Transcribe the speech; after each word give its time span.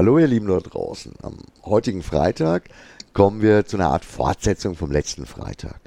Hallo 0.00 0.18
ihr 0.18 0.28
Lieben 0.28 0.46
dort 0.46 0.72
draußen. 0.72 1.12
Am 1.20 1.36
heutigen 1.62 2.02
Freitag 2.02 2.70
kommen 3.12 3.42
wir 3.42 3.66
zu 3.66 3.76
einer 3.76 3.90
Art 3.90 4.06
Fortsetzung 4.06 4.74
vom 4.74 4.90
letzten 4.90 5.26
Freitag. 5.26 5.78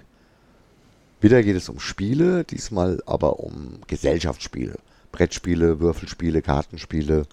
Wieder 1.19 1.41
geht 1.41 1.55
es 1.55 1.67
um 1.67 1.79
Spiele, 1.79 2.43
diesmal 2.43 3.01
aber 3.07 3.39
um 3.39 3.79
Gesellschaftsspiele. 3.87 4.77
Brettspiele, 5.11 5.79
Würfelspiele, 5.79 6.43
Kartenspiele. 6.43 7.25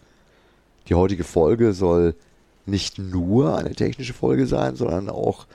Die 0.88 0.94
heutige 0.94 1.22
Folge 1.22 1.74
soll 1.74 2.14
nicht 2.64 2.98
nur 2.98 3.58
eine 3.58 3.74
technische 3.74 4.14
Folge 4.14 4.46
sein, 4.46 4.74
sondern 4.74 5.10
auch 5.10 5.46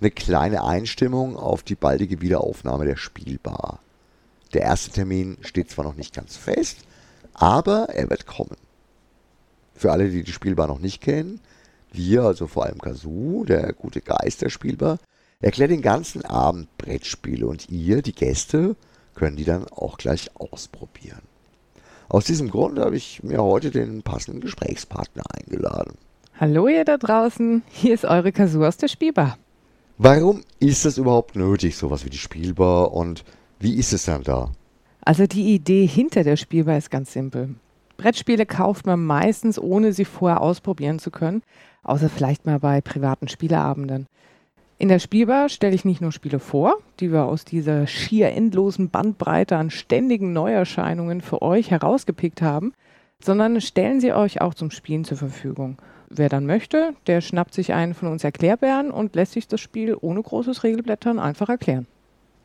eine 0.00 0.10
kleine 0.10 0.64
Einstimmung 0.64 1.36
auf 1.36 1.62
die 1.62 1.76
baldige 1.76 2.20
Wiederaufnahme 2.20 2.86
der 2.86 2.96
Spielbar. 2.96 3.78
Der 4.52 4.62
erste 4.62 4.90
Termin 4.90 5.38
steht 5.42 5.70
zwar 5.70 5.84
noch 5.84 5.94
nicht 5.94 6.12
ganz 6.12 6.36
fest, 6.36 6.78
aber 7.34 7.88
er 7.90 8.10
wird 8.10 8.26
kommen. 8.26 8.56
Für 9.82 9.90
alle, 9.90 10.08
die 10.08 10.22
die 10.22 10.30
Spielbar 10.30 10.68
noch 10.68 10.78
nicht 10.78 11.00
kennen, 11.00 11.40
wir, 11.90 12.22
also 12.22 12.46
vor 12.46 12.66
allem 12.66 12.78
Kazoo, 12.78 13.44
der 13.44 13.72
gute 13.72 14.00
Geist 14.00 14.40
der 14.40 14.48
Spielbar, 14.48 14.98
erklärt 15.40 15.72
den 15.72 15.82
ganzen 15.82 16.24
Abend 16.24 16.68
Brettspiele 16.78 17.44
und 17.44 17.68
ihr, 17.68 18.00
die 18.00 18.14
Gäste, 18.14 18.76
können 19.16 19.34
die 19.34 19.44
dann 19.44 19.66
auch 19.66 19.98
gleich 19.98 20.30
ausprobieren. 20.36 21.22
Aus 22.08 22.26
diesem 22.26 22.48
Grund 22.48 22.78
habe 22.78 22.94
ich 22.94 23.24
mir 23.24 23.42
heute 23.42 23.72
den 23.72 24.02
passenden 24.02 24.40
Gesprächspartner 24.40 25.24
eingeladen. 25.36 25.98
Hallo 26.38 26.68
ihr 26.68 26.84
da 26.84 26.96
draußen, 26.96 27.64
hier 27.68 27.94
ist 27.94 28.04
eure 28.04 28.30
Kazoo 28.30 28.64
aus 28.64 28.76
der 28.76 28.86
Spielbar. 28.86 29.36
Warum 29.98 30.42
ist 30.60 30.86
es 30.86 30.96
überhaupt 30.96 31.34
nötig, 31.34 31.76
sowas 31.76 32.04
wie 32.04 32.10
die 32.10 32.18
Spielbar 32.18 32.92
und 32.92 33.24
wie 33.58 33.74
ist 33.74 33.92
es 33.92 34.04
dann 34.04 34.22
da? 34.22 34.52
Also 35.04 35.26
die 35.26 35.52
Idee 35.52 35.86
hinter 35.86 36.22
der 36.22 36.36
Spielbar 36.36 36.78
ist 36.78 36.92
ganz 36.92 37.12
simpel. 37.12 37.56
Brettspiele 38.02 38.46
kauft 38.46 38.84
man 38.84 39.04
meistens, 39.04 39.60
ohne 39.60 39.92
sie 39.92 40.04
vorher 40.04 40.40
ausprobieren 40.40 40.98
zu 40.98 41.12
können, 41.12 41.42
außer 41.84 42.08
vielleicht 42.08 42.46
mal 42.46 42.58
bei 42.58 42.80
privaten 42.80 43.28
Spieleabenden. 43.28 44.08
In 44.78 44.88
der 44.88 44.98
Spielbar 44.98 45.48
stelle 45.48 45.76
ich 45.76 45.84
nicht 45.84 46.00
nur 46.00 46.10
Spiele 46.10 46.40
vor, 46.40 46.74
die 46.98 47.12
wir 47.12 47.26
aus 47.26 47.44
dieser 47.44 47.86
schier 47.86 48.30
endlosen 48.30 48.90
Bandbreite 48.90 49.56
an 49.56 49.70
ständigen 49.70 50.32
Neuerscheinungen 50.32 51.20
für 51.20 51.42
euch 51.42 51.70
herausgepickt 51.70 52.42
haben, 52.42 52.72
sondern 53.22 53.60
stellen 53.60 54.00
sie 54.00 54.12
euch 54.12 54.40
auch 54.40 54.54
zum 54.54 54.72
Spielen 54.72 55.04
zur 55.04 55.18
Verfügung. 55.18 55.78
Wer 56.08 56.28
dann 56.28 56.44
möchte, 56.44 56.94
der 57.06 57.20
schnappt 57.20 57.54
sich 57.54 57.72
einen 57.72 57.94
von 57.94 58.08
uns 58.08 58.24
Erklärbären 58.24 58.90
und 58.90 59.14
lässt 59.14 59.34
sich 59.34 59.46
das 59.46 59.60
Spiel 59.60 59.96
ohne 60.00 60.20
großes 60.20 60.64
Regelblättern 60.64 61.20
einfach 61.20 61.48
erklären. 61.48 61.86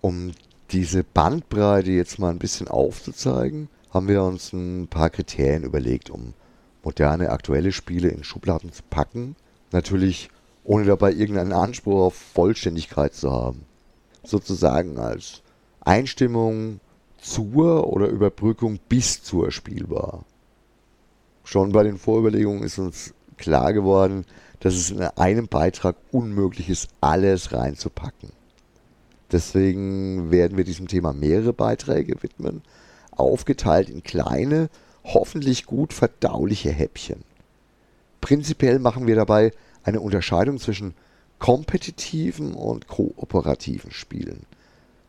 Um 0.02 0.34
diese 0.70 1.04
Bandbreite 1.04 1.90
jetzt 1.90 2.20
mal 2.20 2.30
ein 2.30 2.38
bisschen 2.38 2.68
aufzuzeigen, 2.68 3.70
haben 3.92 4.08
wir 4.08 4.24
uns 4.24 4.54
ein 4.54 4.88
paar 4.88 5.10
Kriterien 5.10 5.64
überlegt, 5.64 6.10
um 6.10 6.34
moderne, 6.84 7.32
aktuelle 7.32 7.72
Spiele 7.72 8.10
in 8.10 8.24
Schubladen 8.24 8.72
zu 8.72 8.84
packen. 8.90 9.36
Natürlich 9.72 10.30
ohne 10.64 10.86
dabei 10.86 11.14
irgendeinen 11.14 11.54
Anspruch 11.54 12.00
auf 12.00 12.16
Vollständigkeit 12.16 13.14
zu 13.14 13.32
haben. 13.32 13.66
Sozusagen 14.24 14.98
als 14.98 15.42
Einstimmung 15.82 16.80
zur 17.18 17.92
oder 17.92 18.08
Überbrückung 18.08 18.80
bis 18.90 19.24
zur 19.24 19.52
Spielbar. 19.52 20.26
Schon 21.44 21.72
bei 21.72 21.84
den 21.84 21.98
Vorüberlegungen 21.98 22.64
ist 22.64 22.78
uns 22.78 23.14
klar 23.38 23.72
geworden, 23.74 24.26
dass 24.60 24.74
es 24.74 24.92
in 24.92 25.02
einem 25.02 25.48
Beitrag 25.48 25.96
unmöglich 26.12 26.70
ist, 26.70 26.90
alles 27.00 27.54
reinzupacken. 27.54 28.32
Deswegen 29.32 30.32
werden 30.32 30.58
wir 30.58 30.64
diesem 30.64 30.88
Thema 30.88 31.14
mehrere 31.14 31.54
Beiträge 31.54 32.22
widmen, 32.22 32.62
aufgeteilt 33.20 33.90
in 33.90 34.04
kleine, 34.04 34.70
hoffentlich 35.04 35.66
gut 35.66 35.94
verdauliche 35.94 36.72
Häppchen. 36.72 37.24
Prinzipiell 38.22 38.80
machen 38.80 39.08
wir 39.08 39.16
dabei 39.16 39.52
eine 39.84 40.02
Unterscheidung 40.02 40.60
zwischen 40.60 40.94
kompetitiven 41.40 42.54
und 42.54 42.88
kooperativen 42.88 43.92
Spielen. 43.92 44.46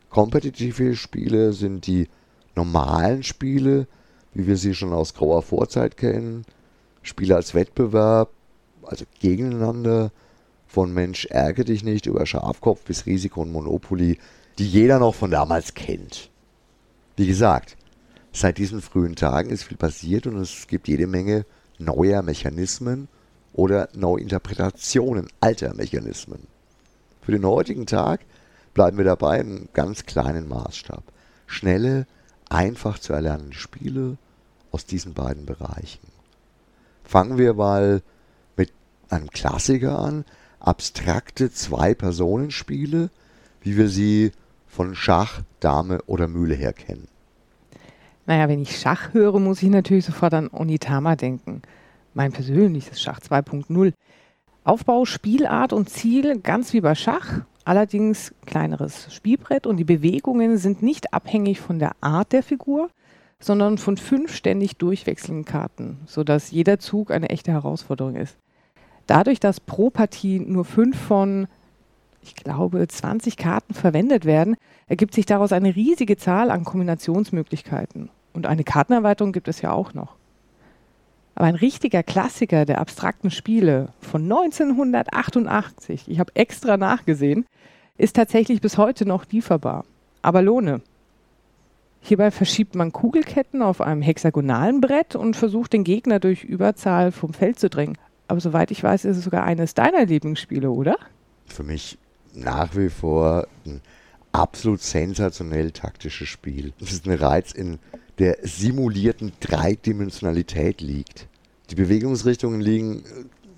Kompetitive 0.09 0.95
Spiele 0.95 1.53
sind 1.53 1.85
die 1.87 2.07
normalen 2.55 3.23
Spiele, 3.23 3.87
wie 4.33 4.47
wir 4.47 4.57
sie 4.57 4.73
schon 4.73 4.93
aus 4.93 5.13
grauer 5.13 5.41
Vorzeit 5.41 5.97
kennen. 5.97 6.45
Spiele 7.01 7.35
als 7.35 7.53
Wettbewerb, 7.53 8.29
also 8.83 9.05
gegeneinander, 9.19 10.11
von 10.67 10.93
Mensch 10.93 11.25
ärgere 11.25 11.65
dich 11.65 11.83
nicht 11.83 12.05
über 12.05 12.25
Schafkopf 12.25 12.83
bis 12.83 13.05
Risiko 13.07 13.41
und 13.41 13.51
Monopoly, 13.51 14.19
die 14.59 14.67
jeder 14.67 14.99
noch 14.99 15.15
von 15.15 15.31
damals 15.31 15.73
kennt. 15.73 16.29
Wie 17.15 17.25
gesagt, 17.25 17.75
Seit 18.31 18.57
diesen 18.57 18.81
frühen 18.81 19.15
Tagen 19.15 19.49
ist 19.49 19.63
viel 19.63 19.77
passiert 19.77 20.27
und 20.27 20.37
es 20.37 20.67
gibt 20.67 20.87
jede 20.87 21.07
Menge 21.07 21.45
neuer 21.77 22.21
Mechanismen 22.21 23.07
oder 23.53 23.89
Neuinterpretationen 23.93 25.27
alter 25.39 25.73
Mechanismen. 25.73 26.47
Für 27.21 27.31
den 27.31 27.45
heutigen 27.45 27.85
Tag 27.85 28.21
bleiben 28.73 28.97
wir 28.97 29.05
dabei 29.05 29.39
im 29.39 29.69
ganz 29.73 30.05
kleinen 30.05 30.47
Maßstab. 30.47 31.03
Schnelle, 31.47 32.05
einfach 32.49 32.99
zu 32.99 33.13
erlernende 33.13 33.55
Spiele 33.55 34.17
aus 34.71 34.85
diesen 34.85 35.13
beiden 35.13 35.45
Bereichen. 35.45 36.07
Fangen 37.03 37.37
wir 37.37 37.55
mal 37.55 38.01
mit 38.55 38.71
einem 39.09 39.29
Klassiker 39.31 39.97
an, 39.97 40.25
abstrakte 40.59 41.51
Zwei-Personen-Spiele, 41.51 43.09
wie 43.61 43.77
wir 43.77 43.89
sie 43.89 44.31
von 44.67 44.95
Schach, 44.95 45.41
Dame 45.59 46.01
oder 46.03 46.27
Mühle 46.27 46.55
her 46.55 46.73
kennen. 46.73 47.07
Naja, 48.29 48.47
wenn 48.47 48.61
ich 48.61 48.79
Schach 48.79 49.15
höre, 49.15 49.39
muss 49.39 49.63
ich 49.63 49.69
natürlich 49.69 50.05
sofort 50.05 50.35
an 50.35 50.51
Onitama 50.53 51.15
denken. 51.15 51.63
Mein 52.13 52.31
persönliches 52.31 53.01
Schach 53.01 53.21
2.0. 53.21 53.91
Aufbau, 54.63 55.05
Spielart 55.05 55.73
und 55.73 55.89
Ziel 55.89 56.39
ganz 56.39 56.71
wie 56.73 56.81
bei 56.81 56.93
Schach, 56.93 57.39
allerdings 57.65 58.35
kleineres 58.45 59.11
Spielbrett 59.11 59.65
und 59.65 59.77
die 59.77 59.83
Bewegungen 59.83 60.59
sind 60.59 60.83
nicht 60.83 61.11
abhängig 61.11 61.59
von 61.59 61.79
der 61.79 61.93
Art 62.01 62.31
der 62.31 62.43
Figur, 62.43 62.91
sondern 63.39 63.79
von 63.79 63.97
fünf 63.97 64.35
ständig 64.35 64.77
durchwechselnden 64.77 65.45
Karten, 65.45 65.97
sodass 66.05 66.51
jeder 66.51 66.77
Zug 66.77 67.09
eine 67.09 67.29
echte 67.29 67.51
Herausforderung 67.51 68.15
ist. 68.15 68.37
Dadurch, 69.07 69.39
dass 69.39 69.59
pro 69.59 69.89
Partie 69.89 70.39
nur 70.39 70.65
fünf 70.65 70.99
von, 70.99 71.47
ich 72.21 72.35
glaube, 72.35 72.87
20 72.87 73.37
Karten 73.37 73.73
verwendet 73.73 74.25
werden, 74.25 74.55
ergibt 74.85 75.15
sich 75.15 75.25
daraus 75.25 75.51
eine 75.51 75.75
riesige 75.75 76.15
Zahl 76.15 76.51
an 76.51 76.63
Kombinationsmöglichkeiten. 76.63 78.11
Und 78.33 78.45
eine 78.45 78.63
Kartenerweiterung 78.63 79.31
gibt 79.31 79.47
es 79.47 79.61
ja 79.61 79.71
auch 79.71 79.93
noch. 79.93 80.15
Aber 81.35 81.47
ein 81.47 81.55
richtiger 81.55 82.03
Klassiker 82.03 82.65
der 82.65 82.79
abstrakten 82.79 83.31
Spiele 83.31 83.93
von 84.01 84.23
1988, 84.23 86.05
ich 86.07 86.19
habe 86.19 86.35
extra 86.35 86.75
nachgesehen, 86.75 87.45
ist 87.97 88.15
tatsächlich 88.15 88.61
bis 88.61 88.77
heute 88.77 89.05
noch 89.05 89.25
lieferbar. 89.31 89.85
Aber 90.21 90.41
lohne. 90.41 90.81
Hierbei 92.01 92.31
verschiebt 92.31 92.75
man 92.75 92.91
Kugelketten 92.91 93.61
auf 93.61 93.81
einem 93.81 94.01
hexagonalen 94.01 94.81
Brett 94.81 95.15
und 95.15 95.35
versucht 95.35 95.73
den 95.73 95.83
Gegner 95.83 96.19
durch 96.19 96.43
Überzahl 96.43 97.11
vom 97.11 97.33
Feld 97.33 97.59
zu 97.59 97.69
drängen. 97.69 97.97
Aber 98.27 98.39
soweit 98.39 98.71
ich 98.71 98.83
weiß, 98.83 99.05
ist 99.05 99.17
es 99.17 99.23
sogar 99.23 99.43
eines 99.43 99.73
deiner 99.73 100.05
Lieblingsspiele, 100.05 100.69
oder? 100.69 100.97
Für 101.45 101.63
mich 101.63 101.97
nach 102.33 102.75
wie 102.75 102.89
vor 102.89 103.47
ein 103.65 103.81
absolut 104.31 104.81
sensationell 104.81 105.71
taktisches 105.71 106.27
Spiel. 106.27 106.73
Es 106.79 106.91
ist 106.91 107.07
ein 107.07 107.13
Reiz 107.13 107.51
in 107.51 107.79
der 108.19 108.37
simulierten 108.43 109.31
Dreidimensionalität 109.39 110.81
liegt. 110.81 111.27
Die 111.69 111.75
Bewegungsrichtungen 111.75 112.59
liegen 112.59 113.03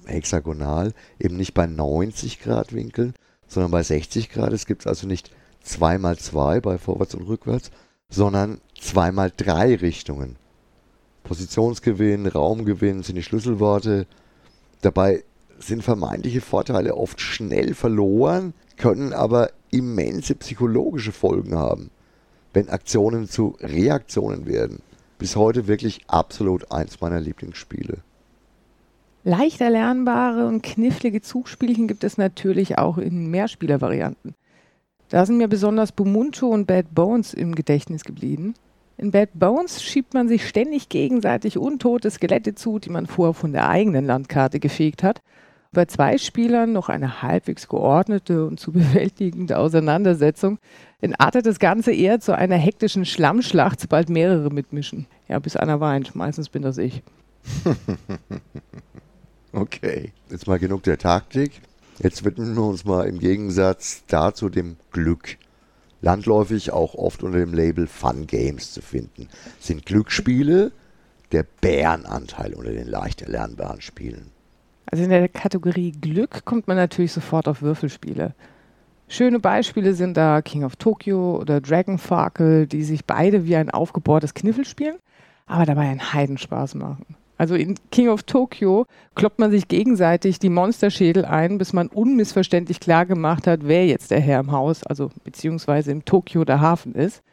äh, 0.05 0.11
hexagonal, 0.11 0.93
eben 1.19 1.35
nicht 1.35 1.53
bei 1.53 1.65
90 1.65 2.41
Grad 2.41 2.73
Winkeln, 2.73 3.13
sondern 3.47 3.71
bei 3.71 3.81
60 3.81 4.29
Grad. 4.29 4.53
Es 4.53 4.65
gibt 4.65 4.85
also 4.85 5.07
nicht 5.07 5.31
2 5.63 5.97
mal 5.97 6.17
2 6.17 6.61
bei 6.61 6.77
vorwärts 6.77 7.15
und 7.15 7.27
rückwärts, 7.27 7.71
sondern 8.09 8.61
2 8.79 9.11
mal 9.11 9.31
3 9.35 9.75
Richtungen. 9.75 10.35
Positionsgewinn, 11.23 12.27
Raumgewinn 12.27 13.03
sind 13.03 13.15
die 13.15 13.23
Schlüsselworte. 13.23 14.05
Dabei 14.81 15.23
sind 15.59 15.83
vermeintliche 15.83 16.41
Vorteile 16.41 16.95
oft 16.95 17.21
schnell 17.21 17.73
verloren, 17.73 18.53
können 18.77 19.13
aber 19.13 19.51
immense 19.69 20.35
psychologische 20.35 21.11
Folgen 21.11 21.55
haben 21.55 21.91
wenn 22.53 22.69
Aktionen 22.69 23.27
zu 23.27 23.55
Reaktionen 23.59 24.45
werden. 24.45 24.81
Bis 25.17 25.35
heute 25.35 25.67
wirklich 25.67 26.01
absolut 26.07 26.71
eins 26.71 26.99
meiner 27.01 27.19
Lieblingsspiele. 27.19 27.99
Leicht 29.23 29.61
erlernbare 29.61 30.47
und 30.47 30.63
knifflige 30.63 31.21
Zugspielchen 31.21 31.87
gibt 31.87 32.03
es 32.03 32.17
natürlich 32.17 32.79
auch 32.79 32.97
in 32.97 33.29
Mehrspielervarianten. 33.29 34.33
Da 35.09 35.25
sind 35.25 35.37
mir 35.37 35.47
besonders 35.47 35.91
Bumunto 35.91 36.47
und 36.47 36.65
Bad 36.65 36.95
Bones 36.95 37.33
im 37.33 37.53
Gedächtnis 37.53 38.03
geblieben. 38.03 38.55
In 38.97 39.11
Bad 39.11 39.29
Bones 39.33 39.83
schiebt 39.83 40.13
man 40.13 40.27
sich 40.27 40.47
ständig 40.47 40.89
gegenseitig 40.89 41.57
untote 41.57 42.09
Skelette 42.09 42.55
zu, 42.55 42.79
die 42.79 42.89
man 42.89 43.05
vorher 43.05 43.33
von 43.33 43.51
der 43.51 43.69
eigenen 43.69 44.05
Landkarte 44.05 44.59
gefegt 44.59 45.03
hat 45.03 45.21
bei 45.73 45.85
zwei 45.85 46.17
Spielern 46.17 46.73
noch 46.73 46.89
eine 46.89 47.21
halbwegs 47.21 47.67
geordnete 47.69 48.45
und 48.45 48.59
zu 48.59 48.71
bewältigende 48.73 49.57
Auseinandersetzung 49.57 50.59
entartet 50.99 51.45
das 51.45 51.59
Ganze 51.59 51.93
eher 51.93 52.19
zu 52.19 52.35
einer 52.35 52.57
hektischen 52.57 53.05
Schlammschlacht, 53.05 53.79
sobald 53.79 54.09
mehrere 54.09 54.49
mitmischen. 54.49 55.07
Ja, 55.29 55.39
bis 55.39 55.55
einer 55.55 55.79
weint. 55.79 56.13
Meistens 56.13 56.49
bin 56.49 56.61
das 56.61 56.77
ich. 56.77 57.01
okay. 59.53 60.11
Jetzt 60.29 60.45
mal 60.45 60.59
genug 60.59 60.83
der 60.83 60.97
Taktik. 60.97 61.61
Jetzt 61.99 62.25
widmen 62.25 62.55
wir 62.55 62.63
uns 62.63 62.83
mal 62.83 63.07
im 63.07 63.19
Gegensatz 63.19 64.03
dazu 64.07 64.49
dem 64.49 64.75
Glück. 64.91 65.37
Landläufig 66.01 66.71
auch 66.71 66.95
oft 66.95 67.23
unter 67.23 67.39
dem 67.39 67.53
Label 67.53 67.87
Fun 67.87 68.27
Games 68.27 68.73
zu 68.73 68.81
finden. 68.81 69.29
Sind 69.59 69.85
Glücksspiele 69.85 70.71
der 71.31 71.45
Bärenanteil 71.61 72.53
unter 72.55 72.71
den 72.71 72.87
leicht 72.87 73.21
erlernbaren 73.21 73.81
Spielen. 73.81 74.31
Also 74.91 75.05
in 75.05 75.09
der 75.09 75.29
Kategorie 75.29 75.93
Glück 75.93 76.43
kommt 76.43 76.67
man 76.67 76.75
natürlich 76.75 77.13
sofort 77.13 77.47
auf 77.47 77.61
Würfelspiele. 77.61 78.33
Schöne 79.07 79.39
Beispiele 79.39 79.93
sind 79.93 80.15
da 80.15 80.41
King 80.41 80.63
of 80.63 80.75
Tokyo 80.75 81.37
oder 81.37 81.61
Dragon 81.61 81.97
Farkle, 81.97 82.67
die 82.67 82.83
sich 82.83 83.05
beide 83.05 83.45
wie 83.45 83.55
ein 83.55 83.69
aufgebohrtes 83.69 84.33
Kniffel 84.33 84.65
spielen, 84.65 84.97
aber 85.47 85.65
dabei 85.65 85.89
einen 85.89 86.13
Heidenspaß 86.13 86.75
machen. 86.75 87.05
Also 87.37 87.55
in 87.55 87.75
King 87.91 88.09
of 88.09 88.23
Tokyo 88.23 88.85
kloppt 89.15 89.39
man 89.39 89.49
sich 89.49 89.67
gegenseitig 89.67 90.39
die 90.39 90.49
Monsterschädel 90.49 91.25
ein, 91.25 91.57
bis 91.57 91.73
man 91.73 91.87
unmissverständlich 91.87 92.79
klar 92.79 93.05
gemacht 93.05 93.47
hat, 93.47 93.61
wer 93.63 93.87
jetzt 93.87 94.11
der 94.11 94.19
Herr 94.19 94.41
im 94.41 94.51
Haus, 94.51 94.83
also 94.83 95.09
beziehungsweise 95.23 95.91
im 95.91 96.05
Tokio 96.05 96.45
der 96.45 96.61
Hafen 96.61 96.93
ist. 96.93 97.23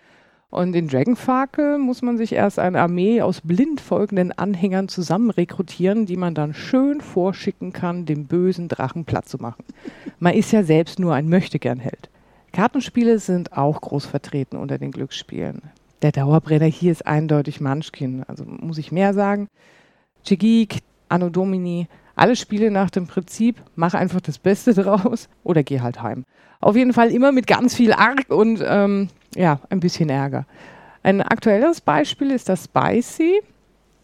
Und 0.51 0.75
in 0.75 0.89
Dragonfarkel 0.89 1.79
muss 1.79 2.01
man 2.01 2.17
sich 2.17 2.33
erst 2.33 2.59
eine 2.59 2.81
Armee 2.81 3.21
aus 3.21 3.43
blind 3.43 3.83
folgenden 3.83 4.33
Anhängern 4.33 4.89
zusammen 4.89 5.31
rekrutieren, 5.31 6.07
die 6.07 6.17
man 6.17 6.35
dann 6.35 6.55
schön 6.55 7.03
vorschicken 7.03 7.75
kann, 7.75 8.07
dem 8.07 8.27
bösen 8.27 8.69
Drachen 8.69 9.05
Platz 9.05 9.29
zu 9.29 9.39
machen. 9.39 9.65
Man 10.19 10.35
ist 10.35 10.53
ja 10.53 10.63
selbst 10.63 10.99
nur 10.99 11.15
ein 11.15 11.29
Möchtegernheld. 11.29 12.09
Kartenspiele 12.53 13.19
sind 13.19 13.53
auch 13.53 13.81
groß 13.83 14.07
vertreten 14.07 14.57
unter 14.57 14.79
den 14.79 14.91
Glücksspielen. 14.91 15.61
Der 16.01 16.13
Dauerbrenner 16.13 16.67
hier 16.67 16.93
ist 16.93 17.07
eindeutig 17.07 17.61
Munchkin, 17.61 18.25
also 18.27 18.45
muss 18.47 18.79
ich 18.79 18.91
mehr 18.91 19.13
sagen. 19.13 19.49
Chigik, 20.25 20.79
Anno 21.11 21.29
Domini, 21.29 21.89
alle 22.19 22.37
Spiele 22.37 22.71
nach 22.71 22.91
dem 22.91 23.07
Prinzip, 23.07 23.57
mach 23.77 23.95
einfach 23.95 24.21
das 24.21 24.39
Beste 24.39 24.75
draus 24.83 25.29
oder 25.45 25.63
geh 25.63 25.81
halt 25.81 26.03
heim. 26.03 26.25
Auf 26.61 26.77
jeden 26.77 26.93
Fall 26.93 27.11
immer 27.11 27.33
mit 27.33 27.47
ganz 27.47 27.75
viel 27.75 27.93
Arg 27.93 28.31
und 28.31 28.63
ähm, 28.67 29.09
ja, 29.35 29.61
ein 29.71 29.81
bisschen 29.81 30.09
Ärger. 30.09 30.47
Ein 31.03 31.23
aktuelles 31.23 31.81
Beispiel 31.81 32.31
ist 32.31 32.49
das 32.49 32.65
Spicy. 32.65 33.41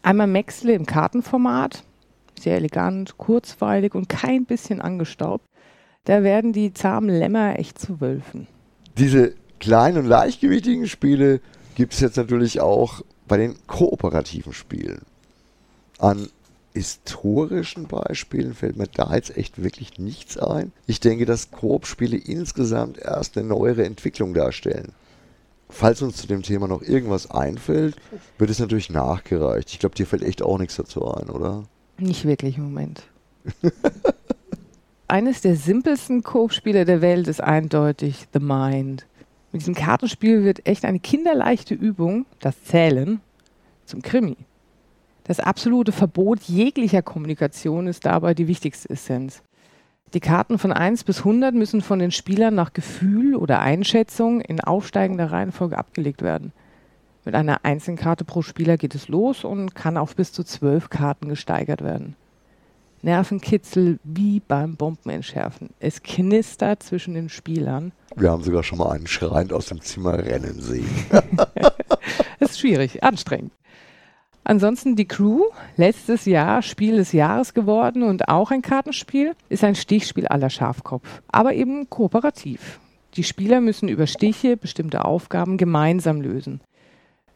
Einmal 0.02 0.28
Maxle 0.28 0.74
im 0.74 0.86
Kartenformat. 0.86 1.82
Sehr 2.38 2.56
elegant, 2.56 3.16
kurzweilig 3.16 3.94
und 3.94 4.08
kein 4.08 4.44
bisschen 4.44 4.80
angestaubt. 4.80 5.44
Da 6.04 6.22
werden 6.22 6.52
die 6.52 6.72
zahmen 6.74 7.08
Lämmer 7.08 7.58
echt 7.58 7.78
zu 7.78 8.00
Wölfen. 8.00 8.46
Diese 8.98 9.34
kleinen 9.58 9.98
und 9.98 10.06
leichtgewichtigen 10.06 10.86
Spiele 10.86 11.40
gibt 11.74 11.94
es 11.94 12.00
jetzt 12.00 12.16
natürlich 12.16 12.60
auch 12.60 13.02
bei 13.26 13.38
den 13.38 13.56
kooperativen 13.66 14.52
Spielen. 14.52 15.02
An 15.98 16.28
historischen 16.74 17.86
Beispielen 17.86 18.52
fällt 18.52 18.76
mir 18.76 18.88
da 18.88 19.14
jetzt 19.14 19.36
echt 19.36 19.62
wirklich 19.62 19.98
nichts 19.98 20.36
ein. 20.36 20.72
Ich 20.86 21.00
denke, 21.00 21.24
dass 21.24 21.52
Koop-Spiele 21.52 22.16
insgesamt 22.16 22.98
erst 22.98 23.38
eine 23.38 23.46
neuere 23.46 23.84
Entwicklung 23.84 24.34
darstellen. 24.34 24.92
Falls 25.70 26.02
uns 26.02 26.16
zu 26.16 26.26
dem 26.26 26.42
Thema 26.42 26.68
noch 26.68 26.82
irgendwas 26.82 27.30
einfällt, 27.30 27.96
wird 28.38 28.50
es 28.50 28.58
natürlich 28.58 28.90
nachgereicht. 28.90 29.70
Ich 29.70 29.78
glaube, 29.78 29.94
dir 29.94 30.06
fällt 30.06 30.22
echt 30.22 30.42
auch 30.42 30.58
nichts 30.58 30.76
dazu 30.76 31.06
ein, 31.06 31.30
oder? 31.30 31.64
Nicht 31.96 32.24
wirklich 32.24 32.58
im 32.58 32.64
Moment. 32.64 33.04
Eines 35.08 35.42
der 35.42 35.56
simpelsten 35.56 36.22
Koop-Spiele 36.22 36.84
der 36.84 37.00
Welt 37.00 37.28
ist 37.28 37.40
eindeutig 37.40 38.26
The 38.32 38.40
Mind. 38.40 39.06
Mit 39.52 39.62
diesem 39.62 39.74
Kartenspiel 39.74 40.42
wird 40.42 40.66
echt 40.66 40.84
eine 40.84 40.98
kinderleichte 40.98 41.74
Übung, 41.74 42.26
das 42.40 42.62
Zählen, 42.64 43.20
zum 43.86 44.02
Krimi. 44.02 44.36
Das 45.26 45.40
absolute 45.40 45.92
Verbot 45.92 46.42
jeglicher 46.42 47.00
Kommunikation 47.00 47.86
ist 47.86 48.04
dabei 48.04 48.34
die 48.34 48.46
wichtigste 48.46 48.90
Essenz. 48.90 49.42
Die 50.12 50.20
Karten 50.20 50.58
von 50.58 50.70
1 50.70 51.04
bis 51.04 51.20
100 51.20 51.54
müssen 51.54 51.80
von 51.80 51.98
den 51.98 52.10
Spielern 52.10 52.54
nach 52.54 52.74
Gefühl 52.74 53.34
oder 53.34 53.60
Einschätzung 53.60 54.42
in 54.42 54.60
aufsteigender 54.60 55.32
Reihenfolge 55.32 55.78
abgelegt 55.78 56.22
werden. 56.22 56.52
Mit 57.24 57.34
einer 57.34 57.64
einzelnen 57.64 57.96
Karte 57.96 58.24
pro 58.24 58.42
Spieler 58.42 58.76
geht 58.76 58.94
es 58.94 59.08
los 59.08 59.44
und 59.44 59.74
kann 59.74 59.96
auf 59.96 60.14
bis 60.14 60.30
zu 60.30 60.44
zwölf 60.44 60.90
Karten 60.90 61.30
gesteigert 61.30 61.82
werden. 61.82 62.16
Nervenkitzel 63.00 63.98
wie 64.04 64.40
beim 64.40 64.76
Bombenentschärfen. 64.76 65.70
Es 65.80 66.02
knistert 66.02 66.82
zwischen 66.82 67.14
den 67.14 67.30
Spielern. 67.30 67.92
Wir 68.14 68.30
haben 68.30 68.42
sogar 68.42 68.62
schon 68.62 68.78
mal 68.78 68.92
einen 68.92 69.06
schreiend 69.06 69.52
aus 69.54 69.66
dem 69.66 69.80
Zimmer 69.80 70.18
rennen 70.18 70.60
sehen. 70.60 70.88
das 72.38 72.50
ist 72.52 72.60
schwierig, 72.60 73.02
anstrengend. 73.02 73.52
Ansonsten 74.44 74.94
die 74.94 75.08
Crew, 75.08 75.44
letztes 75.76 76.26
Jahr 76.26 76.60
Spiel 76.60 76.96
des 76.96 77.12
Jahres 77.12 77.54
geworden 77.54 78.02
und 78.02 78.28
auch 78.28 78.50
ein 78.50 78.60
Kartenspiel, 78.60 79.34
ist 79.48 79.64
ein 79.64 79.74
Stichspiel 79.74 80.28
aller 80.28 80.50
Schafkopf, 80.50 81.22
aber 81.28 81.54
eben 81.54 81.88
kooperativ. 81.88 82.78
Die 83.14 83.24
Spieler 83.24 83.62
müssen 83.62 83.88
über 83.88 84.06
Stiche 84.06 84.58
bestimmte 84.58 85.06
Aufgaben 85.06 85.56
gemeinsam 85.56 86.20
lösen. 86.20 86.60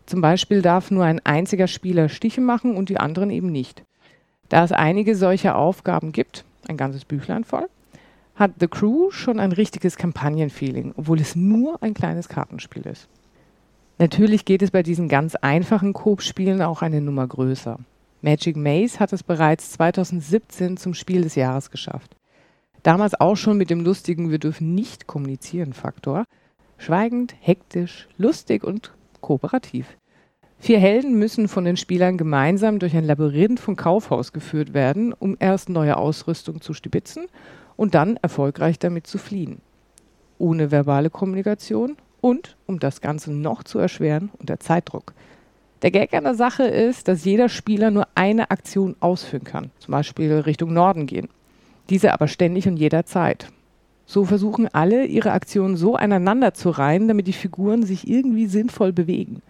Zum 0.04 0.20
Beispiel 0.20 0.60
darf 0.60 0.90
nur 0.90 1.04
ein 1.04 1.24
einziger 1.24 1.66
Spieler 1.66 2.10
Stiche 2.10 2.42
machen 2.42 2.76
und 2.76 2.90
die 2.90 2.98
anderen 2.98 3.30
eben 3.30 3.50
nicht. 3.50 3.84
Da 4.50 4.64
es 4.64 4.72
einige 4.72 5.16
solcher 5.16 5.56
Aufgaben 5.56 6.12
gibt, 6.12 6.44
ein 6.68 6.76
ganzes 6.76 7.06
Büchlein 7.06 7.44
voll, 7.44 7.68
hat 8.34 8.52
The 8.60 8.68
Crew 8.68 9.10
schon 9.10 9.40
ein 9.40 9.52
richtiges 9.52 9.96
Kampagnenfeeling, 9.96 10.92
obwohl 10.96 11.20
es 11.20 11.36
nur 11.36 11.82
ein 11.82 11.94
kleines 11.94 12.28
Kartenspiel 12.28 12.86
ist. 12.86 13.08
Natürlich 14.00 14.44
geht 14.44 14.62
es 14.62 14.70
bei 14.70 14.84
diesen 14.84 15.08
ganz 15.08 15.34
einfachen 15.34 15.92
Coop-Spielen 15.92 16.62
auch 16.62 16.82
eine 16.82 17.00
Nummer 17.00 17.26
größer. 17.26 17.80
Magic 18.22 18.56
Maze 18.56 19.00
hat 19.00 19.12
es 19.12 19.24
bereits 19.24 19.72
2017 19.72 20.76
zum 20.76 20.94
Spiel 20.94 21.22
des 21.22 21.34
Jahres 21.34 21.72
geschafft. 21.72 22.14
Damals 22.84 23.20
auch 23.20 23.34
schon 23.34 23.58
mit 23.58 23.70
dem 23.70 23.80
lustigen 23.80 24.30
Wir 24.30 24.38
dürfen 24.38 24.76
nicht 24.76 25.08
kommunizieren 25.08 25.72
Faktor. 25.72 26.24
Schweigend, 26.76 27.34
hektisch, 27.40 28.06
lustig 28.16 28.62
und 28.62 28.94
kooperativ. 29.20 29.96
Vier 30.60 30.78
Helden 30.78 31.18
müssen 31.18 31.48
von 31.48 31.64
den 31.64 31.76
Spielern 31.76 32.16
gemeinsam 32.18 32.78
durch 32.78 32.96
ein 32.96 33.04
Labyrinth 33.04 33.58
von 33.58 33.74
Kaufhaus 33.74 34.32
geführt 34.32 34.74
werden, 34.74 35.12
um 35.12 35.36
erst 35.40 35.70
neue 35.70 35.96
Ausrüstung 35.96 36.60
zu 36.60 36.72
stibitzen 36.72 37.26
und 37.76 37.96
dann 37.96 38.16
erfolgreich 38.16 38.78
damit 38.78 39.08
zu 39.08 39.18
fliehen. 39.18 39.60
Ohne 40.38 40.70
verbale 40.70 41.10
Kommunikation 41.10 41.96
und, 42.20 42.56
um 42.66 42.78
das 42.78 43.00
Ganze 43.00 43.32
noch 43.32 43.62
zu 43.64 43.78
erschweren, 43.78 44.30
unter 44.38 44.60
Zeitdruck. 44.60 45.12
Der 45.82 45.92
Gag 45.92 46.12
an 46.12 46.24
der 46.24 46.34
Sache 46.34 46.64
ist, 46.64 47.06
dass 47.06 47.24
jeder 47.24 47.48
Spieler 47.48 47.90
nur 47.90 48.08
eine 48.14 48.50
Aktion 48.50 48.96
ausführen 49.00 49.44
kann, 49.44 49.70
zum 49.78 49.92
Beispiel 49.92 50.32
Richtung 50.32 50.72
Norden 50.72 51.06
gehen. 51.06 51.28
Diese 51.88 52.12
aber 52.12 52.26
ständig 52.26 52.66
und 52.66 52.76
jederzeit. 52.76 53.48
So 54.04 54.24
versuchen 54.24 54.68
alle, 54.72 55.04
ihre 55.04 55.32
Aktionen 55.32 55.76
so 55.76 55.94
aneinander 55.94 56.54
zu 56.54 56.70
reihen, 56.70 57.08
damit 57.08 57.26
die 57.26 57.32
Figuren 57.32 57.84
sich 57.84 58.08
irgendwie 58.08 58.46
sinnvoll 58.46 58.92
bewegen. 58.92 59.42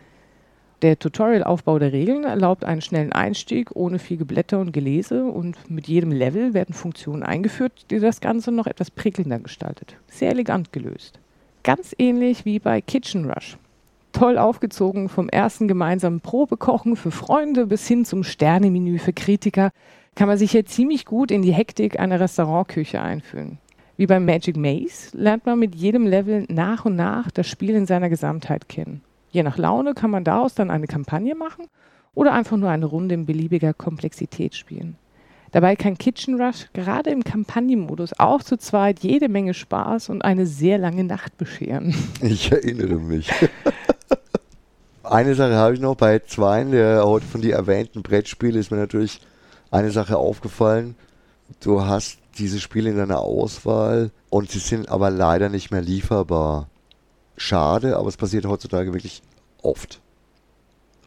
Der 0.82 0.98
Tutorial-Aufbau 0.98 1.78
der 1.78 1.92
Regeln 1.92 2.24
erlaubt 2.24 2.64
einen 2.64 2.82
schnellen 2.82 3.12
Einstieg 3.12 3.74
ohne 3.74 3.98
viel 3.98 4.16
Geblätter 4.16 4.60
und 4.60 4.72
Gelese 4.72 5.24
und 5.24 5.70
mit 5.70 5.88
jedem 5.88 6.12
Level 6.12 6.54
werden 6.54 6.74
Funktionen 6.74 7.24
eingeführt, 7.24 7.86
die 7.90 7.98
das 7.98 8.20
Ganze 8.20 8.52
noch 8.52 8.66
etwas 8.66 8.90
prickelnder 8.90 9.40
gestaltet. 9.40 9.96
Sehr 10.08 10.30
elegant 10.30 10.72
gelöst. 10.72 11.18
Ganz 11.68 11.94
ähnlich 11.98 12.46
wie 12.46 12.60
bei 12.60 12.80
Kitchen 12.80 13.30
Rush. 13.30 13.58
Toll 14.12 14.38
aufgezogen 14.38 15.10
vom 15.10 15.28
ersten 15.28 15.68
gemeinsamen 15.68 16.22
Probekochen 16.22 16.96
für 16.96 17.10
Freunde 17.10 17.66
bis 17.66 17.86
hin 17.86 18.06
zum 18.06 18.24
Sternemenü 18.24 18.96
für 18.96 19.12
Kritiker 19.12 19.68
kann 20.14 20.28
man 20.28 20.38
sich 20.38 20.52
hier 20.52 20.64
ziemlich 20.64 21.04
gut 21.04 21.30
in 21.30 21.42
die 21.42 21.52
Hektik 21.52 22.00
einer 22.00 22.20
Restaurantküche 22.20 23.02
einfühlen. 23.02 23.58
Wie 23.98 24.06
beim 24.06 24.24
Magic 24.24 24.56
Maze 24.56 25.14
lernt 25.14 25.44
man 25.44 25.58
mit 25.58 25.74
jedem 25.74 26.06
Level 26.06 26.46
nach 26.48 26.86
und 26.86 26.96
nach 26.96 27.30
das 27.30 27.46
Spiel 27.46 27.74
in 27.74 27.84
seiner 27.84 28.08
Gesamtheit 28.08 28.70
kennen. 28.70 29.02
Je 29.30 29.42
nach 29.42 29.58
Laune 29.58 29.92
kann 29.92 30.10
man 30.10 30.24
daraus 30.24 30.54
dann 30.54 30.70
eine 30.70 30.86
Kampagne 30.86 31.34
machen 31.34 31.66
oder 32.14 32.32
einfach 32.32 32.56
nur 32.56 32.70
eine 32.70 32.86
Runde 32.86 33.14
in 33.14 33.26
beliebiger 33.26 33.74
Komplexität 33.74 34.54
spielen. 34.54 34.96
Dabei 35.52 35.76
kann 35.76 35.96
Kitchen 35.96 36.40
Rush 36.40 36.66
gerade 36.74 37.10
im 37.10 37.24
Kampagnenmodus 37.24 38.12
auch 38.18 38.42
zu 38.42 38.58
zweit 38.58 39.00
jede 39.00 39.28
Menge 39.28 39.54
Spaß 39.54 40.10
und 40.10 40.22
eine 40.22 40.46
sehr 40.46 40.78
lange 40.78 41.04
Nacht 41.04 41.36
bescheren. 41.38 41.94
Ich 42.20 42.52
erinnere 42.52 42.98
mich. 42.98 43.30
eine 45.02 45.34
Sache 45.34 45.54
habe 45.54 45.74
ich 45.74 45.80
noch 45.80 45.94
bei 45.94 46.18
Zweien, 46.18 46.72
der 46.72 47.04
heute 47.04 47.26
von 47.26 47.40
dir 47.40 47.54
erwähnten 47.54 48.02
Brettspiele, 48.02 48.58
ist 48.58 48.70
mir 48.70 48.76
natürlich 48.76 49.20
eine 49.70 49.90
Sache 49.90 50.18
aufgefallen. 50.18 50.94
Du 51.60 51.82
hast 51.82 52.18
diese 52.38 52.60
Spiele 52.60 52.90
in 52.90 52.98
deiner 52.98 53.20
Auswahl 53.20 54.10
und 54.28 54.50
sie 54.50 54.58
sind 54.58 54.88
aber 54.88 55.10
leider 55.10 55.48
nicht 55.48 55.70
mehr 55.70 55.80
lieferbar. 55.80 56.68
Schade, 57.36 57.96
aber 57.96 58.08
es 58.08 58.16
passiert 58.16 58.46
heutzutage 58.46 58.92
wirklich 58.92 59.22
oft. 59.62 60.00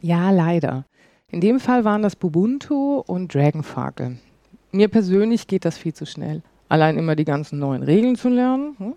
Ja, 0.01 0.31
leider. 0.31 0.86
In 1.29 1.41
dem 1.41 1.60
Fall 1.60 1.86
waren 1.86 2.01
das 2.01 2.15
Bubuntu 2.15 3.03
und 3.05 3.33
Dragonfarkle 3.33 4.17
mir 4.71 4.87
persönlich 4.87 5.47
geht 5.47 5.65
das 5.65 5.77
viel 5.77 5.93
zu 5.93 6.05
schnell. 6.05 6.41
Allein 6.69 6.97
immer 6.97 7.15
die 7.15 7.25
ganzen 7.25 7.59
neuen 7.59 7.83
Regeln 7.83 8.15
zu 8.15 8.29
lernen. 8.29 8.75
Hm? 8.77 8.93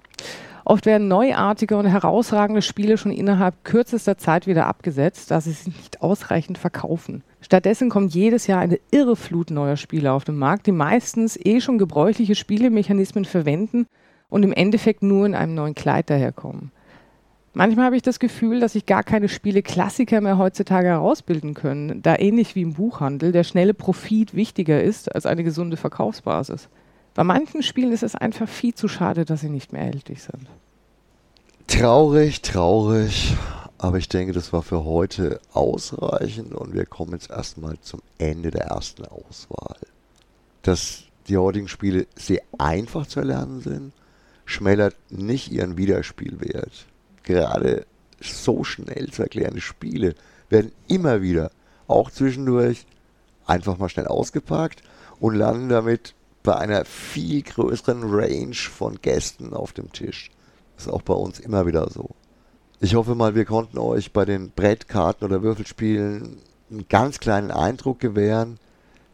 Oft 0.67 0.87
werden 0.87 1.09
neuartige 1.09 1.77
und 1.77 1.87
herausragende 1.87 2.63
Spiele 2.63 2.97
schon 2.97 3.13
innerhalb 3.13 3.65
kürzester 3.65 4.17
Zeit 4.17 4.47
wieder 4.47 4.67
abgesetzt, 4.67 5.31
da 5.31 5.41
sie 5.41 5.53
sich 5.53 5.67
nicht 5.67 6.01
ausreichend 6.01 6.57
verkaufen. 6.57 7.23
Stattdessen 7.43 7.91
kommt 7.91 8.15
jedes 8.15 8.47
Jahr 8.47 8.61
eine 8.61 8.81
irre 8.91 9.17
Flut 9.17 9.51
neuer 9.51 9.77
Spiele 9.77 10.13
auf 10.13 10.25
den 10.25 10.37
Markt, 10.37 10.67
die 10.67 10.73
meistens 10.73 11.39
eh 11.43 11.61
schon 11.61 11.77
gebräuchliche 11.77 12.35
Spielemechanismen 12.35 13.27
verwenden 13.27 13.87
und 14.31 14.43
im 14.43 14.53
Endeffekt 14.55 15.03
nur 15.03 15.27
in 15.27 15.35
einem 15.35 15.55
neuen 15.55 15.75
Kleid 15.75 16.09
daherkommen. 16.09 16.73
Manchmal 17.57 17.87
habe 17.87 17.97
ich 17.97 18.03
das 18.03 18.19
Gefühl, 18.19 18.59
dass 18.59 18.73
sich 18.73 18.85
gar 18.85 19.05
keine 19.05 19.29
Spiele-Klassiker 19.29 20.21
mehr 20.21 20.39
heutzutage 20.39 20.89
herausbilden 20.89 21.55
können, 21.55 22.03
da 22.03 22.17
ähnlich 22.17 22.57
wie 22.57 22.63
im 22.63 22.75
Buchhandel 22.75 23.31
der 23.31 23.45
schnelle 23.45 23.75
Profit 23.75 24.35
wichtiger 24.35 24.83
ist 24.83 25.15
als 25.15 25.25
eine 25.25 25.45
gesunde 25.45 25.77
Verkaufsbasis. 25.77 26.69
Bei 27.15 27.23
manchen 27.23 27.63
Spielen 27.63 27.93
ist 27.93 28.03
es 28.03 28.17
einfach 28.17 28.49
viel 28.49 28.75
zu 28.75 28.89
schade, 28.89 29.25
dass 29.25 29.41
sie 29.41 29.49
nicht 29.49 29.73
mehr 29.73 29.83
erhältlich 29.83 30.25
sind. 30.25 30.49
Traurig, 31.69 32.43
traurig. 32.43 33.37
Aber 33.79 33.99
ich 33.99 34.09
denke, 34.09 34.33
das 34.33 34.53
war 34.53 34.63
für 34.63 34.85
heute 34.85 35.41
ausreichend 35.53 36.55
und 36.55 36.75
wir 36.75 36.87
kommen 36.87 37.13
jetzt 37.13 37.31
erstmal 37.31 37.79
zum 37.81 38.01
Ende 38.19 38.51
der 38.51 38.65
ersten 38.65 39.05
Auswahl. 39.05 39.77
Dass 40.63 41.05
die 41.29 41.37
heutigen 41.37 41.69
Spiele 41.69 42.09
sehr 42.17 42.43
einfach 42.59 43.07
zu 43.07 43.21
erlernen 43.21 43.61
sind, 43.61 43.93
schmälert 44.45 44.97
nicht 45.11 45.53
ihren 45.53 45.77
Wiederspielwert. 45.77 46.87
Gerade 47.25 47.87
so 48.21 48.65
schnell 48.65 49.11
zu 49.11 49.23
erklärende 49.23 49.61
Spiele 49.61 50.15
werden 50.49 50.73
immer 50.89 51.21
wieder, 51.21 51.51
auch 51.89 52.11
zwischendurch, 52.11 52.87
einfach 53.47 53.79
mal 53.79 53.89
schnell 53.89 54.07
ausgepackt 54.07 54.83
und 55.21 55.35
landen 55.35 55.69
damit 55.69 56.15
bei 56.43 56.57
einer 56.57 56.85
viel 56.85 57.43
größeren 57.43 58.03
Range 58.05 58.55
von 58.55 59.01
Gästen 59.01 59.53
auf 59.53 59.73
dem 59.73 59.93
Tisch. 59.93 60.31
Das 60.77 60.87
ist 60.87 60.93
auch 60.93 61.03
bei 61.03 61.15
uns 61.15 61.41
immer 61.41 61.67
wieder 61.67 61.91
so. 61.91 62.11
Ich 62.81 62.95
hoffe 62.95 63.15
mal, 63.15 63.35
wir 63.35 63.45
konnten 63.45 63.79
euch 63.79 64.13
bei 64.13 64.25
den 64.25 64.51
Brettkarten 64.51 65.27
oder 65.27 65.43
Würfelspielen 65.43 66.39
einen 66.71 66.89
ganz 66.89 67.21
kleinen 67.21 67.51
Eindruck 67.51 68.01
gewähren. 68.01 68.59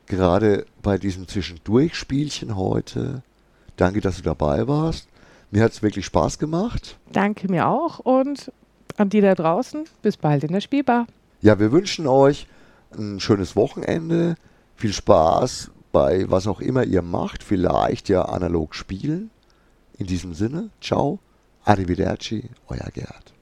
Gerade 0.06 0.66
bei 0.82 0.98
diesem 0.98 1.28
Zwischendurchspielchen 1.28 2.56
heute. 2.56 3.22
Danke, 3.76 4.00
dass 4.00 4.16
du 4.16 4.22
dabei 4.22 4.66
warst. 4.66 5.08
Mir 5.50 5.64
hat 5.64 5.72
es 5.72 5.82
wirklich 5.82 6.06
Spaß 6.06 6.38
gemacht. 6.38 6.98
Danke 7.12 7.50
mir 7.50 7.66
auch 7.66 7.98
und 7.98 8.52
an 8.96 9.08
die 9.08 9.20
da 9.20 9.34
draußen, 9.34 9.84
bis 10.02 10.16
bald 10.16 10.44
in 10.44 10.52
der 10.52 10.60
Spielbar. 10.60 11.06
Ja, 11.40 11.58
wir 11.58 11.72
wünschen 11.72 12.06
euch 12.06 12.46
ein 12.96 13.18
schönes 13.20 13.56
Wochenende, 13.56 14.36
viel 14.76 14.92
Spaß 14.92 15.70
bei 15.92 16.30
was 16.30 16.46
auch 16.46 16.60
immer 16.60 16.84
ihr 16.84 17.02
macht, 17.02 17.42
vielleicht 17.42 18.08
ja 18.08 18.22
analog 18.22 18.74
spielen. 18.74 19.30
In 19.98 20.06
diesem 20.06 20.34
Sinne, 20.34 20.70
ciao, 20.80 21.18
arrivederci, 21.64 22.48
euer 22.68 22.88
Gerd. 22.92 23.34